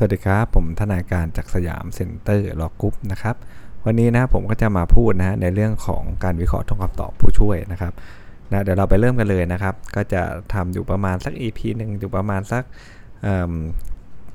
[0.00, 3.36] สวัสดีครับ ผมทนายการจากสยามเซ็นเตอร์ลอว์กรุ๊ปนะครับ
[3.84, 7.92] วันนี้นะผมก็จะมาพูดนะในเรื่องของการวิเคราะห์ธงคำตอบผู้ช่วยนะครับ
[8.50, 10.22] นะเดี๋ยวเราไปเริ่มกันเลยนะครับ ก็จะ
[10.54, 12.62] ทำอยู่ประมาณสัก EP หนึ่งอยู่ประมาณสัก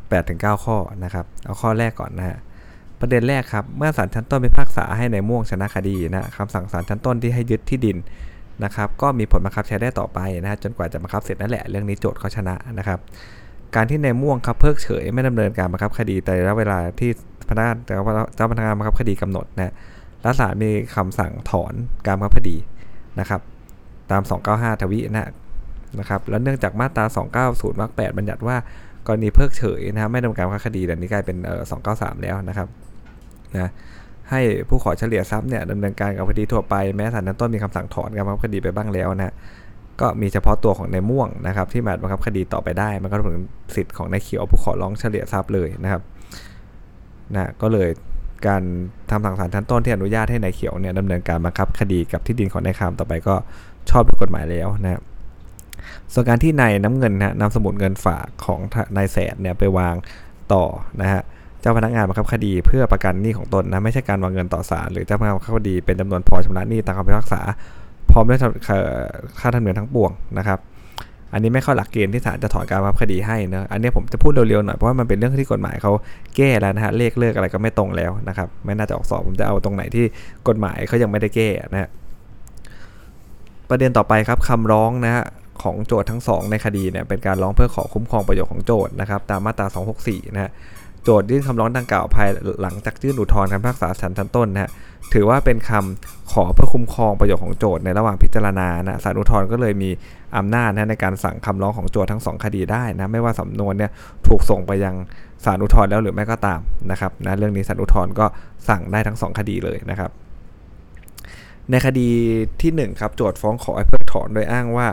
[0.10, 2.38] แปดถึงเก้าข้อนะครับเอาข้อแรกก่อนนะฮะ
[3.00, 7.98] ประเด็นแรกครับ เมื่อศาลชั้นต้นพิพากษาให้นายม่วงชนะคดีนะคำสั่งศาลชั้นต้นที่ให้ยึดที่ดิน
[8.64, 13.00] นะครับ ก็มีผลบังคับใช้ได้ต่อไปนะจนกว่าจะบังคับเสร็จนั่นแหละเรื่องนี้โจทก์เขาชนะนะครับ
[13.76, 17.12] การที่ในม่วงครับเพิกเฉยไม่ดำเนินการบังคับคดีแต่ละเวลาที่
[17.50, 17.78] พนักงาน
[18.36, 19.74] เจ้าพนักงานบังคับคดีกำหนดนะ
[20.22, 21.74] และศาลมีคำสั่งถอน
[22.08, 22.56] การบังคับคดี
[23.20, 23.42] นะครับ
[24.12, 25.30] ตาม 295 ทวีนะ
[26.00, 27.06] นะครับ แล้วเนื่องจากมาตรา
[27.50, 28.58] 290วรรค8บัญญัติว่า
[29.08, 31.62] กรณีเพิกเฉยนะไม่ดำเนินการบังคับคดีแต่นี้กลายเป็นเอ่อ
[31.94, 32.68] 293 แล้วนะครับ
[33.58, 33.70] นะ
[34.30, 39.34] ให้ผู้ขอเฉลี่ยทรัพย์เนี่ยดำเนินการกับคดีทั่วไปแม้ศาลนั้นต้นมีคำสั่งถอนการบังคับคดีไปบ้างแล้วนะ
[40.02, 43.42] ก็มีเฉพาะตัวของในม่วงนะครับ ที่มาบังคับคดีต่อไปได้ มันก็ถึง
[43.76, 46.02] สิทธิ์ของในเขียวผู้ขอร้องเฉลี่ยทรัพย์เลยนะครับ
[47.34, 47.90] นะก็เลย
[48.48, 48.62] การ
[49.12, 53.36] ทำสั่งศาลชั้นต้นที่อนุญาตให้ในเขียวเนี่ยดำเนินการบังคับคดีกับที่ดินของนายคามต่อไปก็
[53.90, 55.02] ชอบด้วยกฎหมายแล้วนะครับ
[56.14, 58.60] ส่วนการที่นายน้ำเงินนะนำสมุดเงินฝากของ
[58.98, 59.96] นายแสนเนี่ยไปวาง
[60.54, 60.64] ต่อ
[61.02, 61.22] นะฮะ
[61.62, 67.42] เจ้าพนักงานบังคับคดีเพื่อประกันหนี้ของตนนะไม่ใช่การวางเงินต่อศาลหรือเจ้าพนักงานบังคับคดีเป็นจำนวนพอชำระหนี้ตามคำพิพากษา
[68.14, 68.40] พร้อมด้วย
[69.40, 70.60] ค่าธรรมเนียมทั้งปวงนะครับ
[71.34, 75.92] อันนี้ไม่เข้าหลักเกณฑ์ที่ศาลจะถอนการบังคับคดีให้นะอันนี้ผมจะพูดเร็วๆหน่อยเพราะว่ามันเป็นเรื่องที่กฎหมายเขา
[76.36, 80.06] แก้แล้วนะฮะเลขเลิกอะไรก็ไม่ตรงแล้วนะครับ ไม่น่าจะออกสอบผมจะเอาตรงไหนที่
[80.48, 81.90] กฎหมายเขายังไม่ได้แก้นะฮะ
[83.70, 85.26] ประเด็นต่อไปครับคำร้องนะฮะ
[85.64, 89.68] ของโจทย์ทั้งสองในคดีเนี่ยเป็นการร้องเพื่อขอคุ้มครองประโยชน์ของโจทย์นะครับตามมาตรา
[90.00, 90.52] 264 นะฮะ
[91.04, 92.30] โจทยื่นคำร้องดังกล่าวภาย
[92.62, 94.72] หลังจากยื่นอุทธรณ์คำพิพากษาศาลชั้นต้นนะฮะ
[95.14, 99.90] ถือว่าเป็นคำขอเพื่อคุ้มครองประโยชน์ของโจทย์ในระหว่างพิจารณานะศาลอุทธรณ์ก็เลยมี
[100.38, 103.92] อำนาจนะในการสั่งคำร้องของโจทย์ทั้งสองคดีได้นะไม่ว่าสำนวนเนี่ย
[104.28, 104.96] ถูกส่งไปยัง
[105.46, 106.60] ศาลอุทธรณ์แล้วหรือไม่ก็ตาม
[106.92, 108.26] นะครับนะเรื่องนี้ศาลอุทธรณ์ก็
[108.70, 110.12] สั่งได้ทั้งสองคดีเลยนะครับ
[111.72, 112.10] ในคดี
[112.62, 114.88] ที่ 1 ครับ โจทย์ฟ้องขอให้เพิกถอนโดยอ้างว่า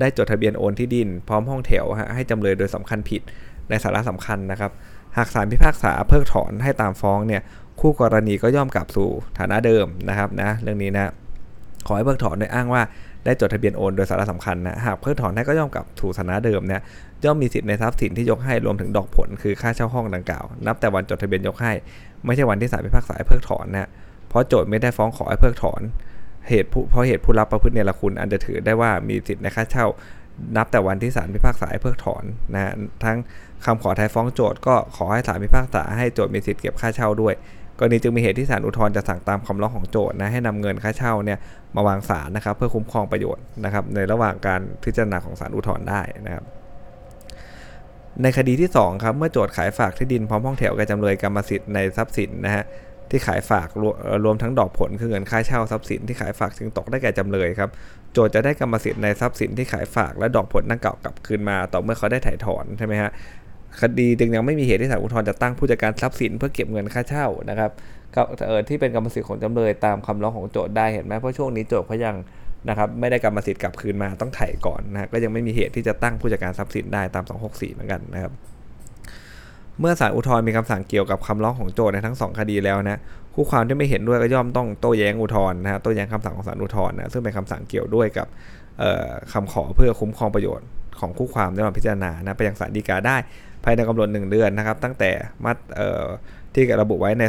[0.00, 1.84] ได้จดทะเบียนโอนที่ดิน พร้อมห้องแถว
[2.14, 3.22] ให้จำเลยโดยสำคัญผิด
[3.68, 4.72] ในสาระสำคัญนะครับ
[5.16, 7.42] หากศาลพิพากษาเพิกถอนให้ตามฟ้องเนี่ย
[7.80, 11.12] คู่กรณีก็ย่อมกลับสู่ฐานะเดิมนะครับนะเรื่องนี้นะ
[11.86, 12.82] ขอให้เพิกถอนโดยอ้างว่า
[13.24, 16.80] ได้จดทะเบียนโอนโดยสาระสำคัญนะหากเพิกถอนให้ก็ย่อมกลับถูฐานะเดิมเนี่ย
[17.24, 21.72] ย่อมมีสิทธิ์ในทรัพย์สินที่ยกให้รวมถึงดอกผลคือค่าเช่าห้องดังกล่าว นับแต่วันจดทะเบียนยกให้
[22.24, 23.88] ไม่ใช่วันที่ศาลพิพากษาเพิกถอนนะ
[24.28, 25.82] เพราะโจทย์ไม่ได้ฟ้องขอให้เพิกถอน
[26.48, 29.86] เหตุเพราะเหตุผู้รับประพฤติเนรคุณอันจะถือได้ว่ามีสิทธิ์ในค่าเช่า
[30.56, 32.24] นับแต่วันที่ศาลพิพากษาให้เพิกถอน
[32.54, 32.72] นะ
[33.04, 33.16] ทั้ง
[33.64, 37.34] คำขอไทยฟ้องโจทย์ก็ขอให้ศาลพิพากษาให้โจทย์มีสิทธิ์เก็บค่าเช่าด้วย
[37.78, 41.38] กรณีจึงมีเหตุที่ศาลอุทธรณ์จะสั่งตามคำร้องของโจทย์นะให้นำเงินค่าเช่าเนี่ย
[41.76, 46.44] มาวางศาลนะครับ เพื่อคุ้มครองประโยชน์นะครับ ในระหว่างการพิจารณาของศาลอุทธรณ์ได้นะครับ
[48.22, 52.64] ในคดีที่2ครับเมื่อโจทย์ขายฝากที่ดินพร้อมห้องแถวแก่จำเลยกรรมสิทธิ์ในทรัพย์สินนะฮะ
[53.10, 53.68] ที่ขายฝาก
[54.24, 57.70] รวมทั้งดอกผลคือเงินค่าเช่าทรัพย์สินที่ขายฝากจึงตกได้แก่จำเลยครับ
[58.16, 63.10] โจทย์จะได้กรรมสิทธิ์ในทรัพย์สินที่ขายฝากและดอกผลนั่งเก่ากลับคืนมา ต่อเมื่อเขาได้ถ่ายถอนใช่ไหมฮะ
[63.80, 67.70] คดีจึงยังไม่มีเหตุที่ศาลอุทธรณ์จะตั้งผู้จัดการทรัพย์สินเพื่อเก็บเงินค่าเช่านะครับ
[68.14, 72.16] ก็เออที่เป็นกรรมสิทธิ์ของจำเลยตามคำร้องของโจทย์ได้เห็นไหมเพราะช่วงนี้โจทย์เขายัง
[72.68, 78.32] นะครับไม่ได้กรรมสิทธิ์กลับคืนมาต้องไถ่ก่อนนะก็ยังไม่มีเหตุที่จะตั้งผู้จัดการทรัพย์สินได้ตาม 264 เหมือนกันนะครับ
[79.80, 83.00] เมื่อศาลอุทธรณ์มีคำสั่งเกี่ยวกับคำร้องของโจทย์ในทั้ง 2 คดีแล้วนะ
[83.38, 88.26] คู่ความที่ไม่เห็นด้วยก็ย่อมต้องโต้แย้งอุทธรณ์นะฮะโต้แย้งคำสั่งของศาลอุทธรณ์นะซึ่งเป็นคำสั่งเกี่ยวด้วยกับ
[89.32, 90.66] คำขอเพื่อคุ้มครองประโยชน์
[91.00, 93.16] ของคู่ความในวันพิจารณานะไปยังศาลฎีกาได้
[93.64, 95.10] ภายในกำหนด1เดือนนะครับ ตั้งแต่
[95.44, 95.56] มัด
[96.54, 97.24] ที่ระบุไว้ใน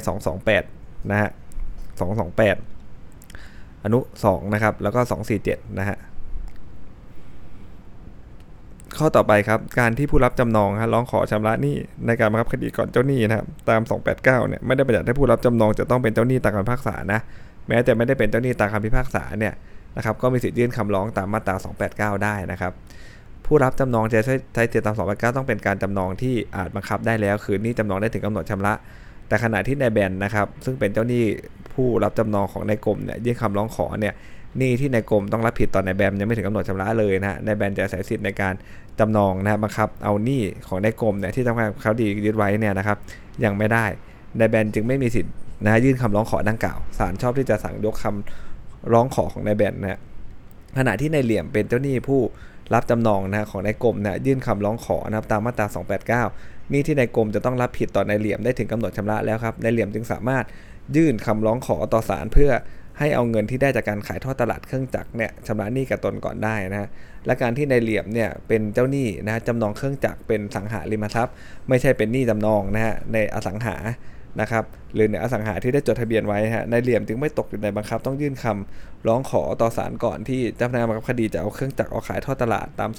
[0.52, 1.30] 228 นะฮะ
[2.18, 5.00] 228 อนุ 2 นะครับ แล้วก็
[5.40, 5.98] 247 นะฮะ
[9.00, 11.76] ข้อต่อไปครับ การที่ผู้รับจำนองฮะร้องขอชำระหนี้
[12.08, 17.20] ในการบังคับคดีก่อนเจ้าหนี้นะครับตาม 289 เนี่ยไม่ได้บัญญัติให้ผู้รับจำนองจะต้องเป็นเจ้าหนี้ตามคำพิพากษานะ
[17.68, 19.54] แม้แต่ไม่ได้เป็นเจ้าหนี้ตามคำพิพากษาเนี่ย
[19.98, 21.56] นะครับก็มีสิทธิ์ยื่นคำร้องตามมาตรา
[22.16, 22.72] 289 ได้นะครับ
[23.46, 28.74] ผู้รับจำนองจะใช้ใช้สิทธิตาม 289 ต้องเป็นการจำนองที่อาจบังคับได้แล้ว คือหนี่จำนองได้ถึงกำหนดชำระ
[29.28, 31.24] แต่ขณะที่นายแบนนะครับซึ่งเป็นเจ้าหนี้
[31.74, 34.14] ผู้รับจำนองของนายกรมเนี่ยยื่นคำร้องขอเนี่ย
[34.58, 38.54] หนี้ที่นายกรมต้องรับผิดต่อนายแบมยังไม่ถึงกำหนดชำระเลยนะฮะนายแบมจะอาศัยสิทธิ์ในการ
[39.00, 42.98] จำนองนะบังคับเอาหนี้ของนายกรมเนี่ยที่ทำการเขาดียึดไว้เนี่ยนะครับ
[43.44, 43.86] ยังไม่ได้
[44.40, 45.34] นายแบนจึงไม่มีสิทธิ์
[45.66, 50.00] นะยื่นคำร้องขอดังกล่าวศาลชอบที่จะสั่งยกคำร้องขอของนายแบนนะ
[50.78, 52.22] ขณะที่นายเหลี่ยมเป็นเจ้าหนี้ผู้
[52.74, 60.46] รับจำนองนะของนายกรมเนี่ยยื่นคำร้องขอนะครับตามมาตรา 289 นี่ที่นายกรมจะต้องรับผิดต่อนายเหลี่ยมได้ถึงกำหนดชำระแล้วครับนายเหลี่ยมจึงสามารถ
[60.96, 62.52] ยื่นคำร้องขอต่อศาลเพื่อ
[63.00, 66.90] ให้เอาเงินที่ได้จากการขายทอดตลาดเครื่องจักรเนี่ยชำระหนี้กับตนก่อนได้นะฮะ
[67.26, 71.34] และการที่ในเหลี่ยมเนี่ยเป็นเจ้าหนี้นะจำนองเครื่องจักรเป็นสังหาริมทรัพย์
[71.70, 73.76] ไม่ใช่เป็นหนี้จำนองนะฮะในอสังหา
[74.42, 74.64] นะครับ
[74.94, 82.92] หรือในอสังหาที่ได้จดทะเบียนไว้ฮะในเหลี่ยมจึงไม่ตกอยู่ในบังคับต้องยื่นคำร้องขอต่อศาลก่อนที่เจ้าพนักงานบังคับคดีจะเอาเครื่องจักรออกขายทอดตลาดตาม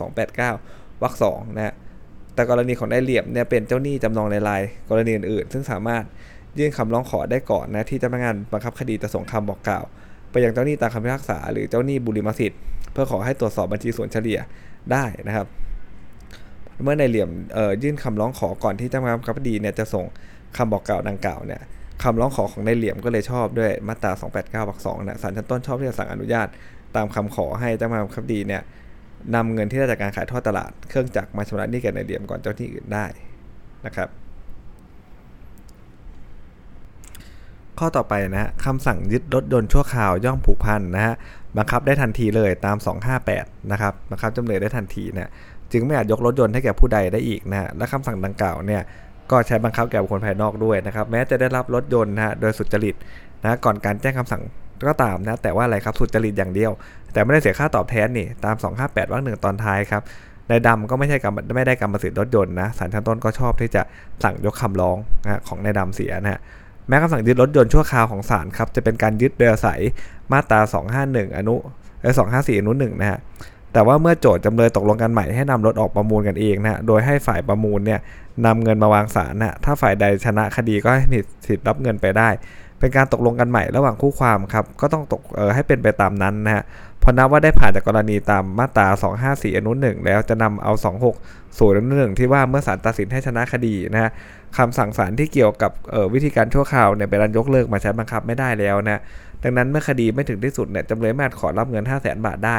[0.47, 1.75] 289วรรคสองนะฮะ
[2.35, 6.05] แต่กรณีของนายเหลี่ยมเนี่ยเป็นเจ้าหนี้จำนองในรายกรณีอื่นๆ ซึ่งสามารถ
[6.59, 9.85] ยื่นคำร้องขอได้ก่อนนะที่เจ้าพนักงานบังคับคดีจะส่งคำบอกกล่าว
[10.31, 12.61] ไปยังเจ้าหนี้ตามคำพิพากษาหรือเจ้าหนี้บุริมสิทธิ์
[12.93, 14.39] เพื่อขอให้ตรวจสอบบัญชีส่วนเฉลี่ย
[14.93, 15.47] ได้นะครับ
[16.83, 17.31] เมื่อในเหลี่ยม
[17.83, 20.05] ยื่นคำร้องขอก่อนที่เจ้าพนักงานบังคับคดีเนี่ยจะส่ง
[20.56, 21.61] คำบอกกล่าวดังกล่าวเนี่ย
[22.03, 26.47] คำร้องขอของในเหลี่ยมก็เลยชอบด้วยมาตรา 289วรรคสองนะศาลชั้นต้นชอบที่จะสั่งอนุญาต
[26.97, 28.62] ตามคำขอให้เจ้าพนักงานบังคับคดีเนี่ย
[29.35, 33.06] นำเงินที่ได้จากการขายทอดตลาด เครื่องจักรมาชำระหนี้แก่ในเหลี่ยมก่อนเจ้าที่อื่นได้
[33.87, 34.09] นะครับ
[37.78, 41.14] ข้อต่อไปนะฮะคำสั่งยึดรถยนต์ชั่วคราวย่อมผูกพันนะฮะ
[41.56, 42.76] บังคับได้ทันทีเลยตาม
[43.25, 45.30] 258 นะครับบังคับจำเลยได้ทันทีนะ
[45.72, 48.82] จึงไม่อาจยกรถยนต์ให้แก่ผู้ใดได้อีกนะฮะและคำสั่งดังกล่าวเนี่ย
[49.30, 52.94] ก็ใช้บังคับแก่บุคคลภายนอกด้วยนะครับ แม้จะได้รับรถยนต์นะฮะโดยสุจริต
[53.42, 54.42] นะก่อนการแจ้งคำสั่ง
[54.88, 56.72] ก็ตามนะแต่ว่าอะไรครับสุจริตอย่างเดียว
[57.12, 60.02] แต่ไม่ได้เสียค่าตอบแทนนี่ตาม 258วรรคหนึ่งตอนท้ายครับ
[60.48, 63.82] ในดำก็ไม่ใช่กรรมไม่ได้กรรมสิทธิ์รถยนต์นะศาลชั้นต้นก็ชอบที่จะ
[64.25, 66.40] สั่งยกคำร้องนะของในดำเสียนะฮะ
[66.88, 69.81] แม้คำสั่งยึดรถยนต์ชั่วคราวของศาลครับจะเป็นการยึดโดยอาศัย
[70.32, 70.61] มาตรา
[70.99, 71.56] 251 อนุ
[72.00, 73.19] เออ254อนุ1นะฮะ
[73.73, 78.00] แต่ว่าเมื่อโจทย์จำเลยตกลงกันใหม่ให้นำรถออกประมูลกันเองนะโดยให้ฝ่ายประมูลเนี่ย
[78.46, 82.29] นำเงินมาวางศาลนะถ้าฝ่ายใดชนะคดีก็ให้มีสิทธิ์รับเงินไปได้
[82.79, 86.64] เป็นการตกลงกันใหม่ระหว่างคู่ความครับ ก็ต้องตกเออให้เป็นไปตามนั้นนะฮะ
[87.03, 88.87] พอนับว่าได้ผ่านจากกรณีตามมาตรา
[89.23, 90.73] 254 อนุ1แล้วจะนำเอา
[91.15, 94.11] 26ส่วนอนุ1ที่ว่าเมื่อศาลตัดสินให้ชนะคดีนะฮะ
[94.59, 95.73] คำสั่งศาลที่เกี่ยวกับ
[96.15, 99.00] วิธีการชั่วคราวเนี่ยเป็นการยกเลิกมาใช้บังคับไม่ได้แล้วนะ
[99.43, 102.59] ดังนั้นเมื่อคดีไม่ถึงที่สุดเนี่ยจำเลยไม่อาจขอรับเงิน 5 0 0 0 0 0บาทได้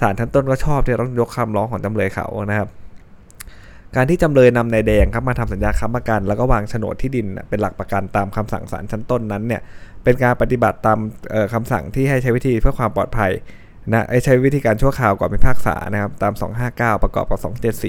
[0.00, 2.68] ศาลชั้นต้นก็ชอบที่ต้องยกคำร้องของจำเลยเขานะครับ
[3.96, 9.60] การที่จำเลยนำนายแดงครับมาทำสัญญาค้ำประกัน แล้วก็วางโฉนดที่ดินเป็นหลักประกันตามคำสั่งศาลชั้นต้นนั้นเนี่ย
[10.04, 10.98] เป็นการปฏิบัติตาม
[11.54, 13.30] คำสั่งที่ให้ใช้วิธีเพื่อความปลอดภัย
[13.92, 16.32] นะใช้วิธีการชั่วคราวก่อนพิพากษานะครับตาม
[16.68, 17.40] 259 ประกอบกับ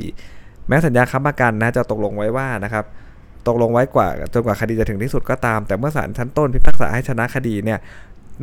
[0.10, 2.86] 274 แม้สัญญาค้ำประกันนะจะตกลงไว้ว่านะครับ
[3.48, 7.80] ตกลงไว้กว่าจนกว่าคดีจะถึงที่สุดก็ตาม แต่เมื่อศาลชั้นต้นพิพากษาให้ชนะคดีเนี่ย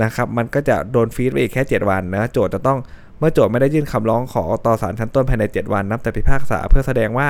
[0.02, 2.78] นะครับมันก็จะโดนฟีดไปอีกแค่ 7 วันนะโจทย์จะต้อง
[3.18, 7.28] เมื่อโจทย์ไม่ได้ยื่นคำร้องขอต่อศาลชั้นต้นภายใน 7 วันนับแต่พิพากษาเพื่อแสดงว่า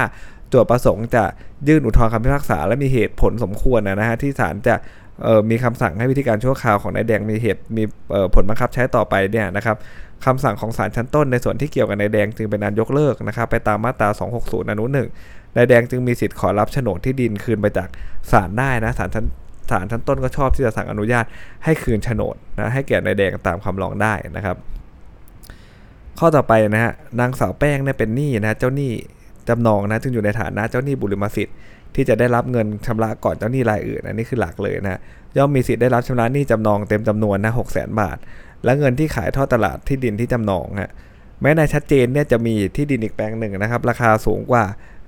[0.49, 1.25] โจทย์ประสงค์จะ
[1.69, 4.75] ยื่นอุทธรณ์คำพิพากษา และมีเหตุผลสมควรนะฮะที่ศาลจะ
[5.50, 7.82] มีคำสั่งให้วิธีการชั่วคราวของนายแดงมีเหตุมี
[8.35, 9.76] ผลบังคับใช้ต่อไปเนี่ยนะครับ
[10.25, 14.09] คำสั่งของศาลชั้นต้นในส่วนที่เกี่ยวกับนายแดงจึงเป็นการยกเลิกนะครับไปตามมาตรา
[14.41, 14.85] 260 อนุ
[15.20, 17.88] 1นายแดงจึงมีสิทธิ์ขอรับโฉนดที่ดินคืนไปจาก
[18.32, 19.25] ศาลได้นะศาลชั้น
[19.70, 21.25] ศาลชั้นต้นก็ชอบที่จะสั่งอนุญาต
[21.65, 24.56] ให้คืนโฉนดนะให้แก่นายแดงตามคำร้องได้นะครับ
[26.19, 28.93] ข้อต่อไปนะฮะนางสาวแป้งเนี่ยเป็นหนี้นะเจ้าหนี้
[29.49, 31.55] จำนองนะจึงอยู่ในฐานะเจ้าหนี้บุริมสิทธิ์
[31.94, 35.00] ที่จะได้รับเงินชำระก่อนเจ้าหนี้รายอื่น อันนี้คือหลักเลยนะ
[35.37, 38.19] ย่อมมีสิทธิ์ได้รับชำระหนี้จำนองเต็มจำนวนนะหกแสนบาท
[38.64, 40.93] และเงินที่ขายทอดตลาดที่ดินที่จำนองฮะ
[41.43, 44.64] แม้ในชัดเจนเนี่ยจะมีที่ดินอีกแปลงหนึ่งนะครับ ราคาสูงกว่า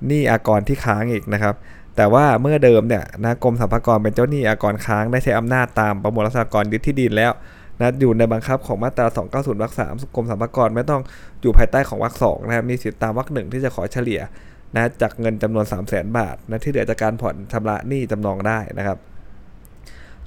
[0.06, 1.55] หนี้อากรที่ค้างอีกนะครับ
[1.97, 7.33] แต่ว่าเมื่อเดิมเนี่ยนะกรมสรรพากรเป็นเจ้าหนี้อากรค้างได้ใช้อำนาจตามประมวลรัษฎากรยึดที่ดินแล้ว
[7.79, 11.02] นะอยู่ในบังคับของมาตรา 290วรรคสามกรมสรรพากรไม่ต้อง
[11.43, 14.21] อยู่ภายใต้ของวรรคสองนะครับมีสิทธิตามวรรคหนึ่งที่จะขอเฉลี่ย
[14.75, 18.99] นะจากเงินจำนวน 3 0 0 0 0 0 บาทนะที่เหลือจากการผ่อนชำระหนี้จำนองได้นะครับ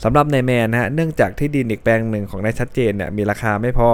[0.04, 3.90] สำหรับนายแมนนะฮะเนื่องจากที่ดินอีกแปลงหนึ่งของนายชัดเจนเนี่ยมีราคาไม่พอ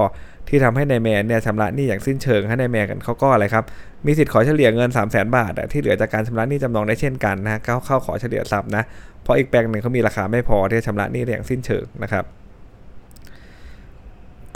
[0.47, 3.63] ที่ทำให้นายแมนเนี่ยชำระหนี้อย่างสิ้นเชิงให้นายแมนกันเขาก็อะไรครับ
[4.05, 8.83] มีสิทธิ์ขอเฉลี่ยเงิน 3 0 0 0 0 0 บาทที่เหลือจากการชำระหนี้จำนองได้เช่นกันนะเขาเข้าขอเฉลี่ยทรัพย์นะ
[9.23, 12.25] เพราะอีกแปลงหนึ่งเขามีราคาไม่พอที่จะชำระหนี้อย่างสิ้นเชิงนะครับ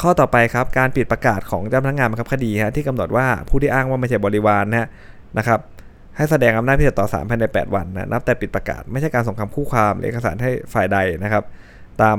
[0.02, 4.88] ข้อต่อไปครับการปิดประกาศของเจ้าพนักงานบังคับคดีฮะที่กำหนดว่าผู้ที่อ้างว่าไม่ใช่บริวารนะ
[5.38, 5.60] นะครับ
[6.18, 11.44] ให้แสดงอำนาจพิเศษต่อศาลภายใน 8 วันนะนับแต่ปิดประกาศ ไม่ใช่การส่งคำคู่ความหรือเอกสารให้ฝ่ายใดนะครับ
[12.02, 12.18] ตาม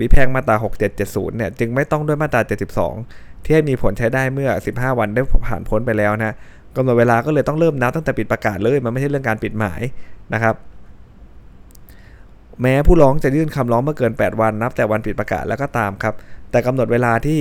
[0.00, 0.56] วิแพ่งมาตรา
[0.96, 2.40] 6770 เนี่ยจึงไม่ต้องด้วยมาตรา
[2.92, 6.34] 72 ที่ให้มีผลใช้ได้เมื่อ 15 วันได้ผ่านพ้นไปแล้วนะ
[6.76, 9.82] กำหนดเวลาก็เลยต้องเริ่มนับตั้งแต่ปิดประกาศเลย มันไม่ใช่เรื่องการปิดหมาย
[10.34, 10.54] นะครับ
[12.62, 16.14] แม้ผู้ร้องจะยื่นคำร้องเมื่อเกิน 8 วันนับแต่วันปิดประกาศแล้วก็ตามครับ
[16.54, 17.40] แต่กำหนดเวลาที่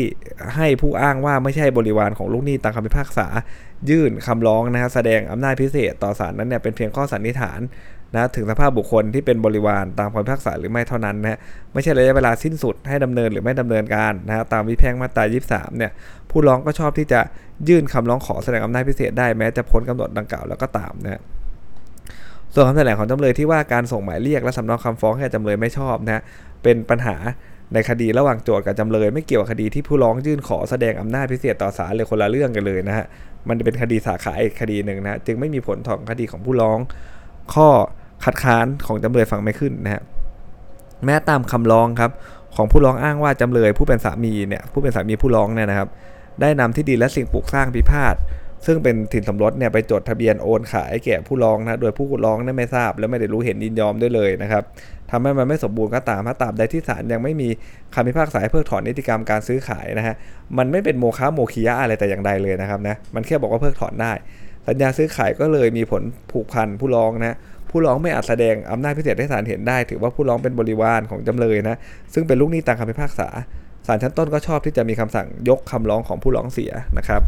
[0.55, 3.27] ให้ผู้อ้างว่าไม่ใช่บริวารของลูกหนี้ตามคำพิพากษา
[3.89, 7.59] ยื่นคำร้องนะครับแสดงอำนาจพิเศษต่อศาลนั้นเนี่ยเป็นเพียงข้อสันนิษฐาน
[8.13, 11.39] นะถึงสภาพบุคคลที่เป็นบริวารตามคำพิพากษาหรือไม่เท่านั้นนะ
[11.73, 15.91] ไม่ใช่ระยะเวลาสิ้นสุดให้ดำเนินหรือไม่ดำเนินการนะตามวิแพ่งมาตรา23เนี่ย
[16.29, 17.21] ผู้ร้องก็ชอบที่จะ
[17.69, 21.21] ยื่นคำร้องขอแสดงอำนาจพิเศษได้แม้จะพ้นกำหนดดังกล่าวแล้วก็ตามนะ
[22.53, 26.21] ส่วนคำแถลงของจำเลยที่ว่าการส่งหมายเรียกและสำเนาคำฟ้องให้จำเลยไม่ชอบนะ
[26.63, 27.15] เป็นปัญหา
[27.73, 33.05] ในคดีระหว่างโจทก์กับจำเลย ไม่เกี่ยวกับคดีที่ผู้ร้องยื่นขอแสดงอำนาจพิเศษต่อศาลเลยคนละเรื่องกันเลยนะฮะ
[33.47, 36.79] มันเป็นคดีสาขาอีกคดีหนึ่งนะจึงไม่มีผลต่อคดีของผู้ร้อง
[37.53, 37.67] ข้อ
[38.23, 40.01] คัดค้านของจำเลยฟังไม่ขึ้นนะฮะ
[41.05, 42.11] แม้ตามคำร้องครับ
[42.55, 45.89] ของผู้ร้องอ้างว่าจำเลยผู้เป็นสามีเนี่ยผู้เป็นสามีผู้ร้องเนี่ยนะครับ
[46.41, 48.15] ได้นำที่ดินและสิ่งปลูกสร้างพิพาท
[48.65, 54.63] ซึ่งเป็นถิ่นสมรสเนี่ยไปจดทะเบียนโอนขายแก่ผู้ร้องนะโดยผู้ร้องนั้นไม่ทราบ และไม่ได้รู้เห็นยินยอมด้วยเลยนะครับ
[55.11, 57.49] ทำให้มันไม่สมบูรณ์ก็ตามถ้าตามใดที่ศาลยังไม่มี
[57.93, 60.15] คำพิพากษาเพิกถอนนิติกรรมการซื้อขายนะฮะ
[60.57, 64.11] มันไม่เป็นโมฆะโมคิยะอะไรแต่อย่างใดเลยนะครับนะมันแค่บอกว่าเพิกถอนได้
[64.67, 67.37] สัญญาซื้อขายก็เลยมีผลผูกพันผู้ร้องนะ
[67.69, 71.75] ผู้ร้องไม่อาจแสดงอำนาจพิเศษให้ศาลเห็นได้ ถือว่าผู้ร้องเป็นบริวารของจำเลยนะ
[72.13, 73.27] ซึ่งเป็นลูกหนี้ตามคำพิพากษา
[73.87, 77.21] ศาลชั้นต้นก็ชอบที่จะมีคำสั่งยกคำร้องของผู้ร้องเสียนะครับ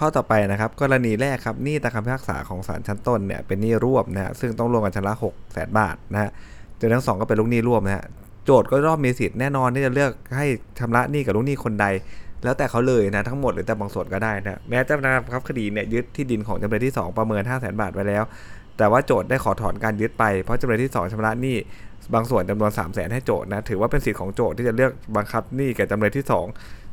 [0.00, 6.30] ข้อต่อไปนะครับกรณีแรกครับหนี้ตามคำพิพากษาของศาลชั้นต้นเนี่ยเป็นหนี้ร่วมนะฮะซึ่งต้องรวมกันชำระ6แสนบาทนะฮะ
[6.78, 8.04] โดยทั้งสองก็เป็นลูกหนี้ร่วมนะฮะ
[8.44, 10.46] โจทย์ก็รอบมีสิทธิ์แน่นอนที่จะเลือกให้
[10.78, 11.86] ชำระหนี้กับลูกหนี้คนใด
[12.44, 18.24] แล้วแต่เขาเลยนะทั้งหมดหรือแต่บางส่วนก็ได้นะแม้เจ้าพนักงานครับคดีเนี่ยยึดที่ดินของจำเลยที่ 2 ประเมิน 5 0 0 0 0 0บาทไว้แล้ว
[18.78, 21.56] แต่ว่าโจทย์ได้ขอถอนการยึดไปเพราะจำเลยที่ 2ชำระหนี้
[22.14, 26.24] บางส่วนจำนวน 3 0 0 0 0 0ให้โจทย์นะถือว่าเป็นสิทธิของโจทย์ที่จะเลือกบังคับหนี้แก่จำเลยที่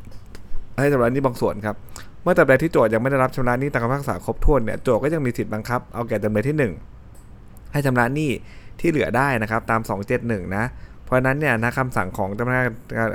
[0.06, 1.76] 2 ให้ชำระหนี้บางส่วนครับ
[2.24, 6.71] เมื่อตราบใดที่โจทย์ยังไม่ได้รับชำระหนี้ตามคำพิพากษาครบถ้วนเนี่ยโจทย์ก็ยังมีสิทธิ์บังคับเอาแก่จำเลยที่
[7.09, 8.31] 1 ให้ชำระหนี้
[8.79, 9.81] ที่เหลือได้นะครับตาม
[10.17, 10.65] 271 นะ
[11.05, 12.67] เพราะนั้นเนี่ยนะคำสั่งของเจ้าพนักงาน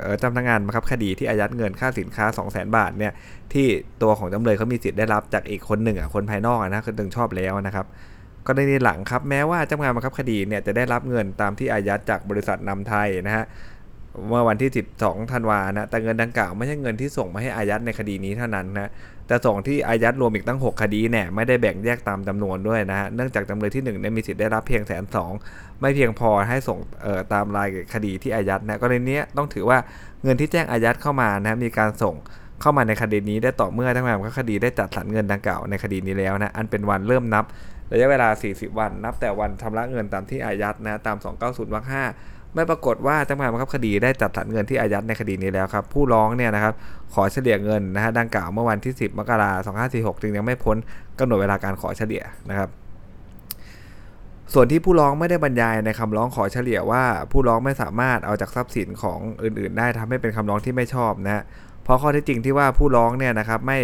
[0.03, 3.13] เออจ้าพนักงานบังคับคดีที่อายัดเงินค่าสินค้า 2 0 0 0 0 0 บาทเนี่ย
[3.53, 3.67] ที่
[4.01, 7.85] ตัวของจำเลยเขามีสิทธิ์ได้รับจากอีกคนหนึ่งอะคนภายนอกนะคือตึงชอบแล้วนะครับ
[8.47, 13.45] กรณีหลังครับแม้ว่าเจ้าพนักงานบังคับคดีเนี่ยจะได้รับเงินตามที่อายัดจากบริษัทนำไทยนะฮะ
[14.27, 18.91] เมื่อวันที่ 12 ธันวานะ แต่เงินดังกล่าวไม่ใช่เงินที่ส่งมาให้อายัดในคดีนี้เท่านั้นนะ
[19.27, 25.31] แต่ส่งที่อายัดรวมอีกตั้ง 6 คดีเนี่ยไม่ได้แบ่งแยกตามจำนวนด้วยนะฮะ เนื่องจากจำเลยที่1นี่ยมีสิทธิ์ได้รับเพียงแสนสอง
[25.81, 26.79] ไม่เพียงพอให้ส่ง
[27.33, 29.77] ตามรายคดีที่อายัดนะ กรณีนี้ต้องถือว่า
[30.23, 32.15] เงินที่แจ้งอายัดเข้ามานะมีการส่ง
[32.61, 37.45] เข้ามาในคดีนี้ได้ต่อเมื่อทั้งนั้นคดีได้จัดสรรเงินดังกล่าวในคดีนี้แล้วนะ อันเป็นวันเริ่มนับ
[37.91, 46.73] ระยะเวลา 40 วัน นับแต่วันชำระเงินตามที่อายัดนะ ตาม 290วรรค5 ไม่ปรากฏว่าเจ้าพนักงานบังคับคดีได้จัดสรรเงินที่อายัดในคดีนี้แล้วครับผู้ร้องเนี่ยนะครับ
[47.13, 49.75] ขอเฉลี่ยเงินนะฮะดังกล่าวเมื่อวันที่ 10 มกราคม
[50.15, 50.77] 2546 จึงยังไม่พ้น
[51.19, 52.69] กำหนดเวลาการขอเฉลี่ยนะครับ
[54.53, 61.43] ส่วนที่ผู้ร้องไม่ได้บรรยายในคำร้องขอเฉลี่ยว่าผู้ร้องไม่สามารถเอาจากทรัพย์สินของอื่น ๆ ได้ทำให้เป็นคำร้องที่ไม่ชอบนะฮะ
[61.83, 63.77] เพราะข้อเท็จจริงที่ว่าผู้ร้องเนี่ยนะครับไม่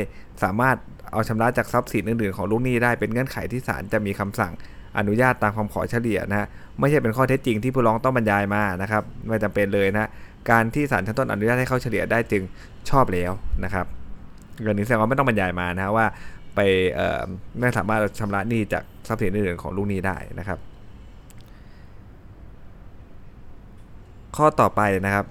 [0.43, 0.75] สามารถ
[1.11, 4.53] เอาชำระจากทรัพย์สินอื่น ๆ ของลูกหนี้ได้เป็นเงื่อนไขที่ศาลจะมีคำสั่ง
[4.98, 6.48] อนุญาตตามคำขอเฉลี่ยนะฮะ
[6.79, 10.10] ไม่ใช่เป็นข้อเท็จจริงที่ผู้ร้องต้องบรรยายมานะครับไม่จำเป็นเลยนะ
[10.51, 12.43] การที่ศาลชั้นต้นอนุญาตให้เข้าเฉลี่ยได้จึง
[12.89, 13.31] ชอบแล้ว
[13.63, 13.86] นะครับ
[14.62, 16.05] เรื่องนี้แสดงว่าไม่ต้องบรรยายมานะว่า
[16.55, 16.60] ไป
[17.60, 20.60] ไม่สามารถชำระหนี้จากทรัพย์สินอื่นๆของลูกหนี้ได้นะครับ
[24.38, 25.25] ข้อต่อไปนะครับ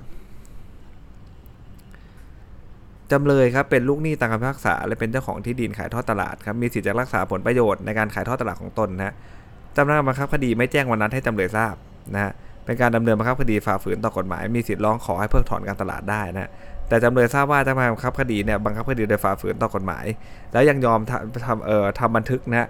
[3.13, 9.15] จำเลยครับเป็นลูกหนี้ตามคำพิพากษาและเป็นเจ้าของที่ดินขายทอดตลาดครับมีสิทธิ์จะรักษาผลประโยชน์ในการขายทอดตลาดของตนนะ
[9.77, 11.75] จำเลยบังคับคดีไม่แจ้งวันนั้นให้จำเลยทราบ
[12.15, 12.33] นะฮะ
[12.65, 16.51] เป็นการดำเนินบังคับคดีฝ่าฝืนต่อกฎหมาย มีสิทธิ์ร้องขอให้เพิกถอนการตลาดได้นะ
[16.89, 20.05] แต่จำเลยทราบว่าจ้าพนักงานบังคับคดีเนี่ยบังคับคดีโดยฝ่าฝืนต่อกฎหมาย
[20.53, 21.01] แล้วยังยอม
[21.47, 22.69] ทำเอ่อทำบันทึกนะ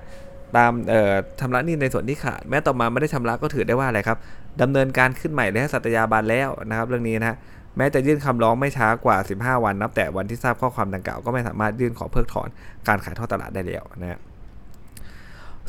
[0.57, 4.19] ตามเอ่อชำระหนี้ในส่วนที่ขาดแม้ต่อมาไม่ได้ชำระก็ถือได้ว่าอะไรครับ
[4.62, 7.37] ดำเนินการขึ้นใหม่และสัตยาบันแล้วนะครับ เรื่องนี้นะ
[7.76, 12.49] แม้จะยื่นคำร้องไม่ช้ากว่า 15 วัน นับแต่วันที่ทราบข้อความดังกล่าวก็ไม่สามารถยื่นขอเพิกถอน
[12.88, 14.19] การขายทอดตลาดได้แล้วนะ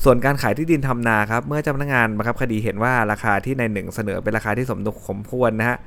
[0.04, 5.78] ส่วนการขายที่ดินทำนาครับ เมื่อเจ้าพนักงานบังคับคดีเห็นว่าราคาที่ในหนึ่งเสนอเป็นราคาที่สมดุลสมควรนะฮะ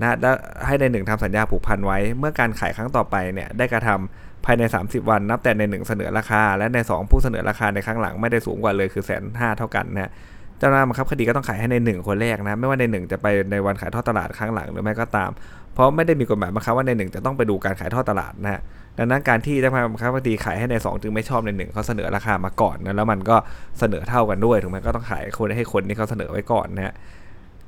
[0.00, 0.30] นะและ
[0.66, 10.10] ให้ในหนึ่งทำสัญญาผูกพันไว้ เมื่อการขายครั้งต่อไปเนี่ยได้กระทำภายใน 30 วัน นับแต่ในหนึ่งเสนอราคา และใน 2 ผู้เสนอราคาในครั้งหลังไม่ได้สูงกว่าเลยคือแสนห้าเท่ากันนะ
[10.58, 15.30] เจ้าหน้าที่บังคับคดีก็ต้องขายให้ใน1คนแรกนะ ไม่ว่าใน1จะไปในวันขายทอดตลาดครั้งหลังหรือไม่ก็ตาม
[15.74, 18.60] เพราะไม่ได้มีกฎหมายบังคับว่าใน1จะต้องไปดูการขายทอดตลาดนะฮะ
[18.98, 23.36] ดังนั้นการที่เจ้าหน้าที่บังคับคดีขายให้ใน 2 จึงไม่ชอบใน1เขาเสนอราคามาก่อนนะแล้วมันก็
[23.78, 26.94] เสนอเท่ากันด้วยถูกไหมก็ต้องขายคนให้คนที่เขาเสนอไว้ก่อนนะฮะ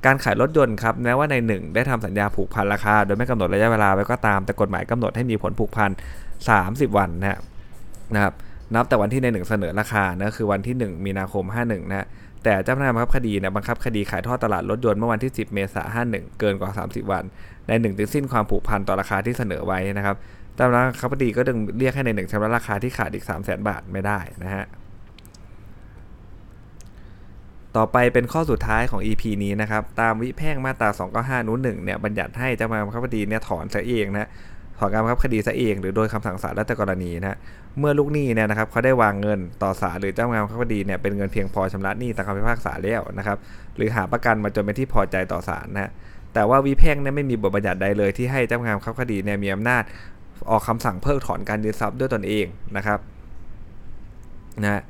[0.05, 5.91] การขายรถยนต์ครับแม้ว่าใน1ได้ทำสัญญาผูกพันราคา โดยไม่กำหนดระยะเวลาไว้ก็ตาม แต่กฎหมายกำหนดให้มีผลผูกพัน
[6.43, 7.39] 30 วันนะ
[8.15, 8.33] นะครับ
[8.75, 12.07] นับแต่วันที่ในหนึ่งเสนอราคานะคือวันที่ 1 มีนาคม 51นะ
[12.43, 17.23] แต่เจ้าพนักงานบังคับคดีเนี่ยบังคับคดีขายทอดตลาดรถยนต์เมื่อวันที่ 10 เมษายน 51 เกินกว่า 30 วัน
[17.67, 20.15] ในหนึ่งจึงสิ้นความผูกพันต่อราคาที่เสนอไว้นะครับ
[20.55, 24.65] เจ้าพนักงานบังคับคดีก็ดึงเรียกให้ในหนึ่งชำระราคาที่ขาดอีก 3 0 0 0 0 0บาทไม่ได้นะฮะ
[27.77, 30.89] ต่อไปเป็นข้อสุดท้ายของ EP นี้นะครับ ตามวิแพ่งมาตรา
[31.41, 34.29] 295นู้นหนึ่งเนี่ยบัญญัติให้เจ้าพนักงานบังคับคดีเนี่ยถอนเสียเองนะ
[34.79, 37.37] ถอนการบังคับคดีซะเองหรือโดยคำสั่งศาลแล้วแต่กรณีนะฮะ
[37.79, 43.37] เมื่อลูกหนี้เนี่ยนะครับเขาได้วางเงินต่อศาลหรือเจ้าพนักงานบังคับคดีเนี่ยเป็นเงินเพียงพอชำระหนี้ตามคำพิพากษาแล้วนะครับ
[43.77, 45.91] หรือหาประกันมาจนเป็นที่พอใจต่อศาลนะฮะ
[46.33, 49.83] แต่ว่าวิแพ่งเนี่ยไม่มีบทบัญญัติใดเลยที่ให้เจ้าพนักงานบังคับคดีเนี่ยมีอำนาจ
[50.49, 52.45] ออกคำสั่งเพิกถอนการยึดทรัพย์ด้วยตนเอง
[52.77, 52.99] นะครับ
[54.63, 54.81] นะฮะ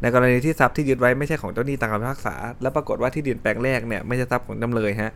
[0.00, 5.12] ในกรณีที่ทรัพย์ที่ยึดไว้ไม่ใช่ของเจ้าหนี้ตามคำพิพากษา และปรากฏว่าที่ดินแปลงแรกเนี่ยไม่ใช่ทรัพย์ของจำเลยฮะ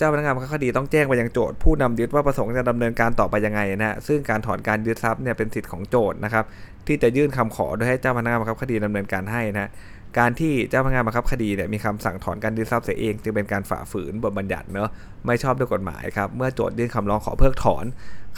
[0.00, 6.44] เจ้าพนักงานบังคับคดีต้องแจ้งไปยังโจทย์ผู้นำยึดว่าประสงค์จะดำเนินการต่อไปยังไงนะฮะซึ่งการถอนการยึดทรัพย์เนี่ยเป็นสิทธิ์ของโจทย์นะครับ
[6.86, 9.70] ที่จะยื่นคำขอโดยให้เจ้าพนักงานบังคับคดีดำเนินการให้นะฮะ
[10.18, 14.88] การที่เจ้าพนักงานบังคับคดีเนี่ยมีคำสั่งถอนการยึดทรัพย์เสียเองจึงเป็นการฝ่าฝืนบทบัญญัติเนอะ
[15.26, 17.84] ไม่ชอบด้วยกฎหมายครับเมื่อโจทย์ยื่นคำร้องขอเพิกถอน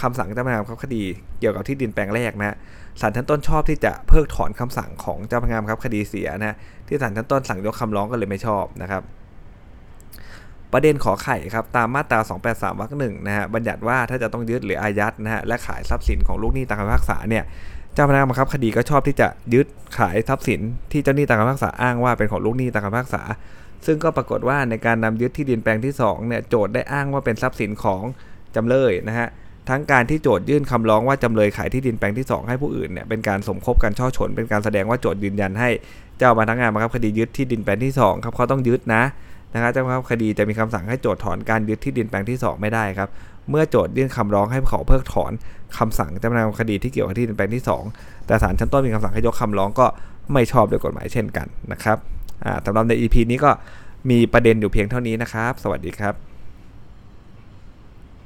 [0.03, 1.03] คำสั่งเจ้าพนักงานบังคับคดี
[1.41, 2.57] เกี่ยวกับที่ดินแปลงแรกนะฮะ
[3.01, 6.57] ศาลชั้นต้นชอบที่จะเพิกถอนคำสั่งของเจ้าพนักงานบังคับคดีเสียนะฮะ
[6.89, 9.03] ที่ศาลชั้นต้นสั่งยกคำร้องก็เลยไม่ชอบนะครับ
[10.73, 17.45] ประเด็นขอไข่ครับตามมาตรา 283 วรรคหนึ่งนะฮะบัญญัติว่าถ้าจะต้องยึดหรืออายัดนะฮะและขายทรัพย์สินของลูกหนี้ตามคำพิพากษาเนี่ย
[17.95, 19.67] เจ้าพนักงานบังคับคดีก็ชอบที่จะยึด
[19.99, 20.61] ขายทรัพย์สิน
[20.93, 23.23] ที่เจ้าหนี้ตามคำพิพากษาอ้างว่าเป็นของลูกหนี้ตามคำพิพากษา
[23.87, 28.03] ซึ่งก็ปรากฏว่าในการนำยึดที่ดินแปลงที่2เนี่ยโจทย์ได้อ้างว่าเป็นทรัพย์สินของ
[28.57, 29.29] จำเลยนะฮะ
[29.69, 35.71] ทั้งการที่โจทย์ยื่นคำร้องว่าจำเลยขายที่ดินแปลงที่ 2 ให้ผู้อื่นเนี่ยเป็นการสมคบกันช่อฉนเป็นการแสดงว่าโจทย์ยืนยันให้
[36.19, 39.03] เจ้าพนักงานบังคับคดียึดที่ดินแปลงที่สองครับเขาต้องยึดนะ
[39.55, 43.09] นะครับเจ้าพนักงานคดีจะมีคำสั่งให้โจทย์ถอนการยึดที่ดินแปลงที่ 2 ไม่ได้ครับ
[43.51, 45.33] เมื่อโจทย์ยื่นคำร้องให้ขอเพิกถอน
[45.79, 49.87] คำสั่งเจ้าพนักคดีที่เกี่ยวกับที่ดินแปลงที่ 2 แต่ศาลชั้นต้นมีคำสั่งให้ยกคำร้องก็
[50.33, 51.99] ไม่ชอบด้วยกฎหมายเช่นกันนะครับ
[52.67, 53.51] สำหรับใน EP นี้ก็
[54.11, 56.32] มีประเด็นอยู่เพียงเท่านี้นะครับ สวัสดีครับ